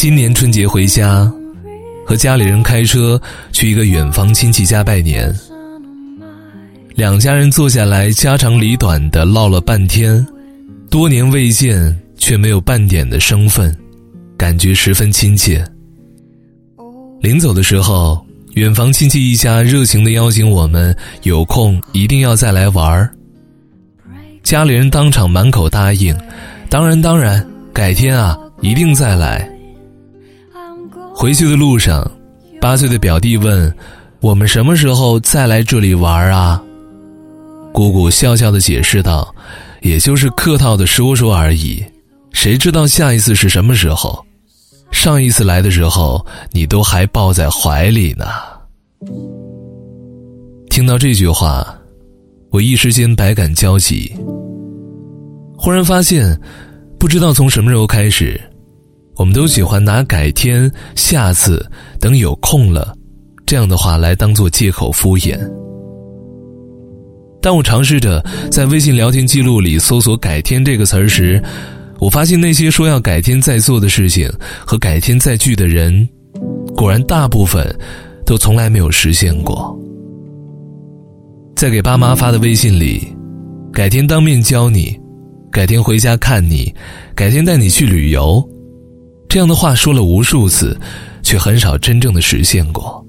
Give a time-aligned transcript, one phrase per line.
[0.00, 1.30] 今年春节回家，
[2.06, 3.20] 和家里人开车
[3.52, 5.30] 去一个远房亲戚家拜年。
[6.94, 10.26] 两家人坐下来，家长里短的唠了半天，
[10.88, 13.76] 多年未见却没有半点的生分，
[14.38, 15.62] 感觉十分亲切。
[17.20, 23.12] 临走的时候，远房亲戚一家热情的邀请我们有空一定要再来玩儿。
[24.42, 26.16] 家里人当场满口答应，
[26.70, 29.46] 当然当然，改天啊一定再来。
[31.20, 32.10] 回去的路上，
[32.62, 33.70] 八岁的表弟问
[34.22, 36.62] ：“我们什么时候再来这里玩啊？”
[37.74, 39.34] 姑姑笑笑的解释道
[39.84, 41.84] ：“也就是客套的说说而已，
[42.32, 44.24] 谁知道下一次是什么时候？
[44.92, 48.24] 上一次来的时候，你都还抱在怀里呢。”
[50.70, 51.66] 听到这句话，
[52.48, 54.10] 我一时间百感交集。
[55.54, 56.40] 忽然发现，
[56.98, 58.40] 不知道从什么时候开始，
[59.20, 62.96] 我们都喜欢拿“改天”“下次”等有空了
[63.44, 65.38] 这样的话来当做借口敷衍。
[67.42, 71.42] 当我尝试着在微信聊天记录里搜索“改天”这个词儿时，
[71.98, 74.26] 我发现那些说要改天再做的事情
[74.66, 76.08] 和改天再聚的人，
[76.74, 77.62] 果然大部分
[78.24, 79.78] 都从来没有实现过。
[81.56, 83.06] 在给爸妈发的微信里
[83.70, 84.98] ，“改天当面教你
[85.52, 86.74] ”“改天回家看你
[87.14, 88.42] ”“改天带你去旅游”，
[89.30, 90.76] 这样的话说了无数次，
[91.22, 93.06] 却很少真正的实现过。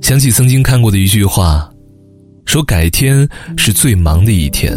[0.00, 1.70] 想起曾经看过的一句话，
[2.44, 4.76] 说改天是最忙的一天。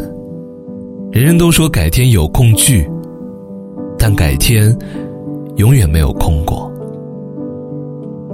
[1.12, 2.88] 人人都说改天有空聚，
[3.98, 4.72] 但改天
[5.56, 6.72] 永远没有空过。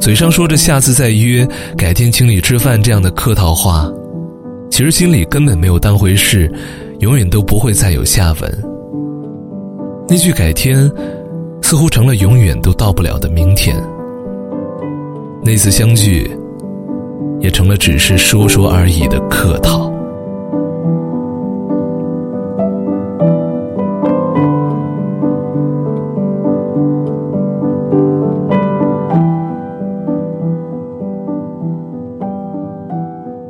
[0.02, 1.48] 嘴上说着下次再约，
[1.78, 3.90] 改天请你吃饭这样的客套话，
[4.70, 6.52] 其实心里根本没有当回事，
[7.00, 8.73] 永远都不会再有下文。
[10.08, 10.92] 那句改天，
[11.62, 13.76] 似乎成了永远都到不了的明天。
[15.44, 16.30] 那次相聚。
[17.44, 19.92] 也成了只是说说而已的客套。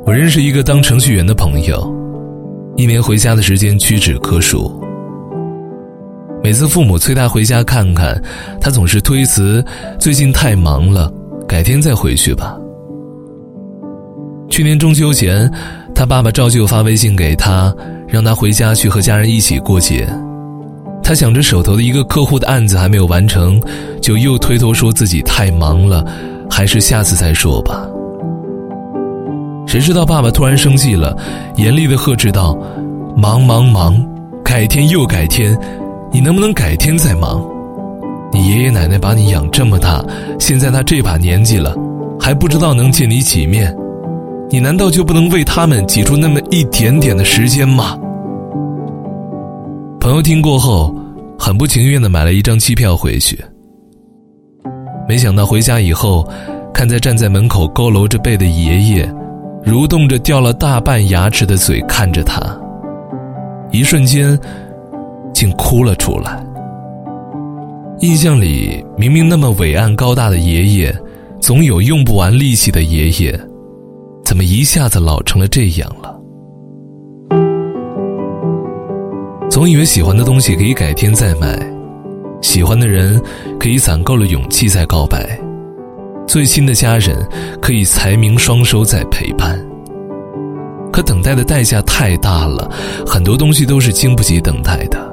[0.04, 1.94] 我认识一个当程序员的朋友，
[2.76, 4.83] 一年回家的时间屈指可数。
[6.44, 8.22] 每次父母催他回家看看，
[8.60, 9.64] 他总是推辞
[9.98, 11.10] ：“最近太忙了，
[11.48, 12.54] 改天再回去吧。”
[14.50, 15.50] 去年中秋前，
[15.94, 17.74] 他爸爸照旧发微信给他，
[18.06, 20.06] 让他回家去和家人一起过节。
[21.02, 23.58] 他想着手头的一个客户的案子还没有完成，
[24.02, 26.04] 就又推脱说自己太忙了，
[26.50, 27.88] 还是下次再说吧。
[29.66, 31.16] 谁知道爸爸突然生气了，
[31.56, 32.54] 严厉的呵斥道
[33.16, 33.96] ：“忙忙忙，
[34.44, 35.58] 改天又改天，
[36.14, 37.44] 你能不能改天再忙？
[38.32, 40.00] 你爷爷奶奶把你养这么大，
[40.38, 41.74] 现在他这把年纪了，
[42.20, 43.76] 还不知道能见你几面。”
[44.48, 47.98] 你难道就不能为他们挤出那么一点点的时间吗？
[49.98, 50.94] 朋友听过后，
[51.36, 53.36] 很不情愿的买了一张机票回去。
[55.08, 56.24] 没想到回家以后，
[56.72, 59.12] 看在站在门口佝偻着背的爷爷，
[59.64, 62.40] 蠕动着掉了大半牙齿的嘴看着他，
[63.72, 64.38] 一瞬间，
[65.34, 66.42] 竟哭了出来。
[68.00, 70.94] 印象里明明那么伟岸高大的爷爷，
[71.40, 73.38] 总有用不完力气的爷爷。
[74.24, 76.18] 怎么一下子老成了这样了？
[79.50, 81.58] 总以为喜欢的东西可以改天再买，
[82.40, 83.20] 喜欢的人
[83.60, 85.38] 可以攒够了勇气再告白，
[86.26, 87.16] 最亲的家人
[87.60, 89.62] 可以财名双收再陪伴。
[90.90, 92.70] 可等待的代价太大了，
[93.06, 95.03] 很多东西都是经不起等待的。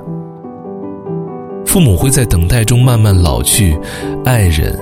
[1.71, 3.79] 父母会在等待中慢慢老去，
[4.25, 4.77] 爱人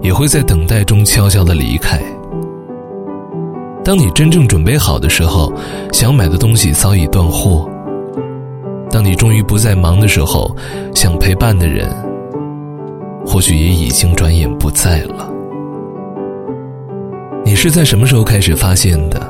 [0.00, 2.00] 也会在等待中悄悄的离开。
[3.84, 5.52] 当你真正准备好的时候，
[5.92, 7.68] 想买的东西早已断货。
[8.88, 10.54] 当你终于不再忙的时候，
[10.94, 11.90] 想陪伴的人，
[13.26, 15.28] 或许也已经转眼不在了。
[17.44, 19.20] 你是在什么时候开始发现的？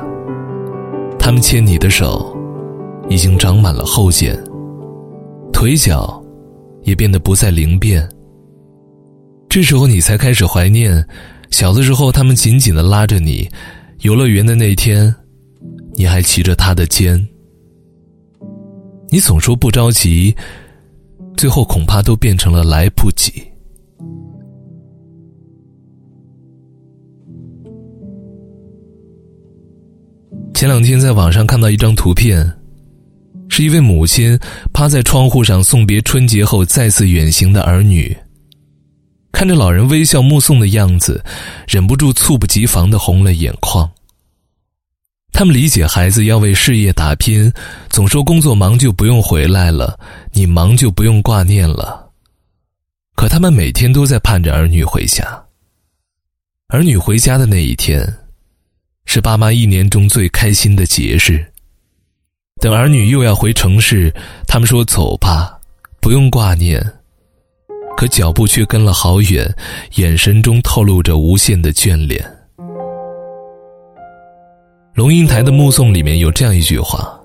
[1.17, 2.37] 他们牵你的手，
[3.09, 4.37] 已经长满了后茧，
[5.51, 6.21] 腿脚
[6.87, 8.07] 也变得不再灵便。
[9.49, 11.05] 这时候你才开始怀念，
[11.51, 13.47] 小的时候他们紧紧的拉着你。
[14.03, 15.13] 游乐园的那天，
[15.95, 17.27] 你还骑着他的肩。
[19.09, 20.33] 你总说不着急，
[21.35, 23.33] 最后恐怕都变成了来不及。
[30.53, 32.49] 前两天在网上看到一张图片，
[33.57, 34.39] 是一位母亲
[34.71, 38.15] 趴在窗户上送别春节后再次远行的儿女，
[39.31, 41.25] 看着老人微笑目送的样子，
[41.67, 43.89] 忍不住猝不及防的红了眼眶。
[45.31, 47.51] 他们理解孩子要为事业打拼，
[47.89, 49.99] 总说工作忙就不用回来了，
[50.33, 52.11] 你忙就不用挂念了。
[53.15, 55.25] 可他们每天都在盼着儿女回家。
[56.67, 58.07] 儿女回家的那一天，
[59.05, 61.43] 是爸妈一年中最开心的节日。
[62.67, 64.13] 等儿女又要回城市，
[64.45, 65.57] 他们说：“走吧，
[66.01, 66.85] 不用挂念。”
[67.95, 69.49] 可脚步却跟了好远，
[69.95, 72.21] 眼神中透露着无限的眷恋。
[74.93, 77.17] 龙应台的《目送》里面有这样一句话：“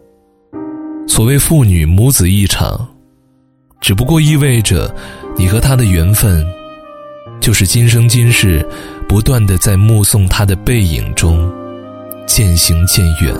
[1.08, 2.88] 所谓父女母子一场，
[3.80, 4.94] 只不过意味着
[5.36, 6.46] 你和他的缘分，
[7.40, 8.64] 就是今生今世，
[9.08, 11.52] 不断的在目送他的背影中
[12.28, 13.34] 渐行渐远。”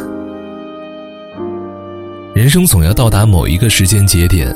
[2.43, 4.53] 人生总要到达某一个时间节点，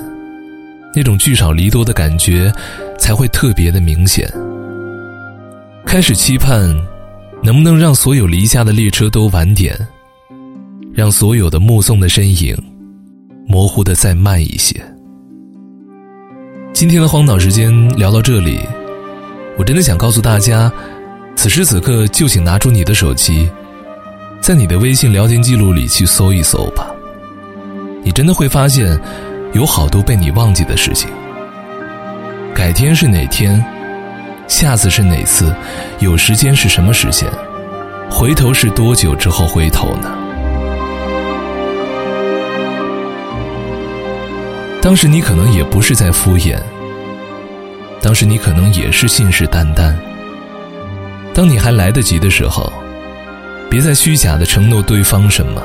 [0.92, 2.52] 那种聚少离多的感觉
[2.98, 4.28] 才会特别的明显。
[5.86, 6.76] 开始期盼，
[7.44, 9.78] 能不能让所有离家的列车都晚点，
[10.92, 12.56] 让所有的目送的身影
[13.46, 14.74] 模糊的再慢一些。
[16.72, 18.58] 今天的荒岛时间聊到这里，
[19.56, 20.72] 我真的想告诉大家，
[21.36, 23.48] 此时此刻就请拿出你的手机，
[24.40, 26.84] 在你的微信聊天记录里去搜一搜吧。
[28.06, 28.96] 你真的会发现，
[29.52, 31.10] 有好多被你忘记的事情。
[32.54, 33.60] 改天是哪天？
[34.46, 35.52] 下次是哪次？
[35.98, 37.28] 有时间是什么时间？
[38.08, 40.16] 回头是多久之后回头呢？
[44.80, 46.60] 当时你可能也不是在敷衍，
[48.00, 49.92] 当时你可能也是信誓旦旦。
[51.34, 52.72] 当你还来得及的时候，
[53.68, 55.60] 别再虚假的承诺对方什么。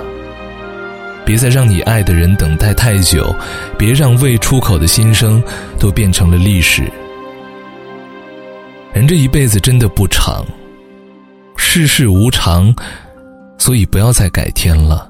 [1.31, 3.33] 别再让你爱的人等待太久，
[3.77, 5.41] 别让未出口的心声
[5.79, 6.91] 都变成了历史。
[8.93, 10.45] 人这一辈子真的不长，
[11.55, 12.75] 世事无常，
[13.57, 15.09] 所以不要再改天了。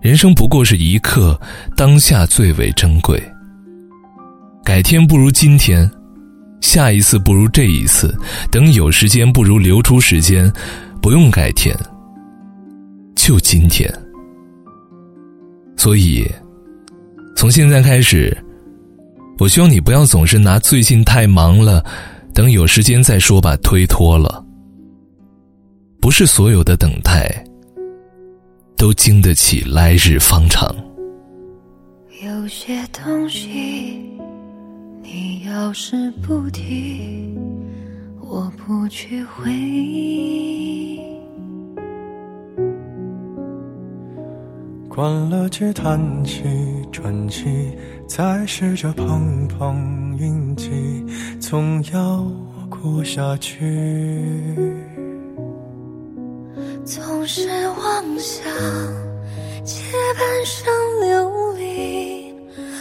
[0.00, 1.40] 人生不过是一刻，
[1.76, 3.22] 当下最为珍贵。
[4.64, 5.88] 改天不如今天，
[6.60, 8.12] 下一次不如这一次，
[8.50, 10.52] 等有时间不如留出时间，
[11.00, 11.72] 不用改天，
[13.14, 13.88] 就今天。
[15.82, 16.24] 所以，
[17.34, 18.32] 从现在开始，
[19.40, 21.84] 我希望你不要总是拿“最近太忙了，
[22.32, 24.46] 等有时间再说吧”推脱了。
[26.00, 27.44] 不是所有的等待，
[28.76, 30.72] 都经得起来日方长。
[32.22, 33.98] 有些东西，
[35.02, 37.36] 你要是不提，
[38.20, 41.00] 我不去回忆。
[44.94, 46.42] 关了机，叹气，
[46.92, 47.72] 转机，
[48.06, 50.70] 再试着碰碰运气，
[51.40, 52.30] 总要
[52.68, 53.56] 过下去。
[56.84, 58.44] 总是妄想
[59.64, 59.82] 借
[60.18, 62.34] 半生流离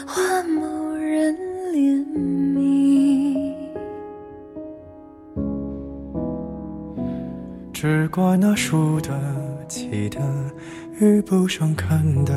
[0.05, 1.33] 换某人
[1.71, 2.05] 怜
[2.53, 3.55] 悯，
[7.71, 9.09] 只怪那输得
[9.71, 10.19] 记得。
[10.99, 12.35] 遇不上看得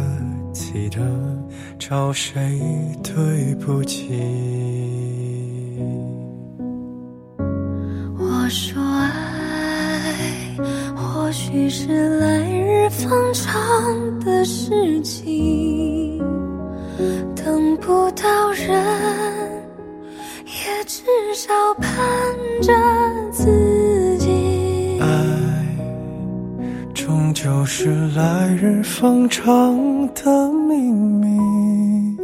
[0.53, 1.01] 起的，
[1.79, 2.59] 找谁
[3.03, 4.09] 对不起？
[8.17, 10.57] 我说爱，
[10.95, 14.14] 或许是来日方长
[28.15, 32.17] 来日方长的秘密，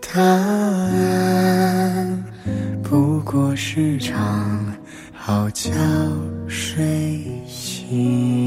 [0.00, 2.24] 答案
[2.82, 4.74] 不过是场
[5.12, 5.70] 好觉
[6.48, 8.39] 睡醒。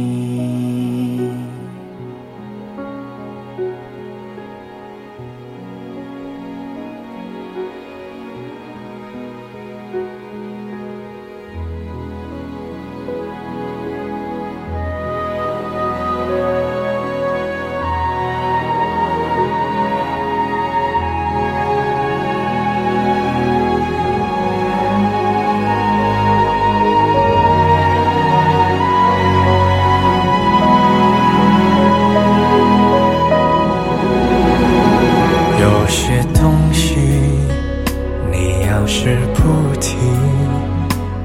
[38.83, 39.97] 往事不停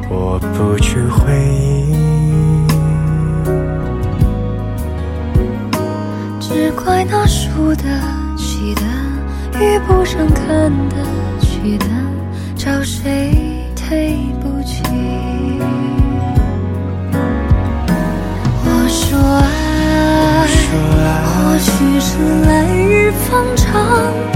[0.08, 1.92] 我不去回忆
[6.38, 7.82] 只怪那输得
[8.36, 8.82] 起的
[9.58, 11.04] 遇不上看得
[11.40, 11.86] 起的
[12.54, 13.34] 找谁
[13.74, 14.84] 对不起？
[18.62, 20.46] 我说爱
[21.26, 23.74] 或许是来日方长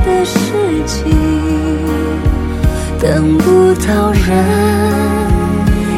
[0.04, 0.34] 的事
[0.86, 2.31] 情。
[3.02, 4.30] 等不到人，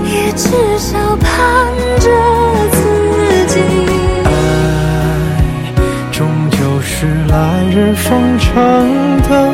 [0.07, 1.29] 也至少盼
[2.01, 2.09] 着
[2.73, 2.79] 自
[3.47, 3.61] 己。
[4.25, 4.29] 爱
[6.11, 8.49] 终究是来日方长
[9.29, 9.53] 的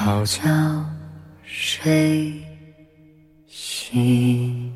[0.00, 0.40] 好觉
[1.44, 2.32] 睡
[3.48, 4.72] 醒。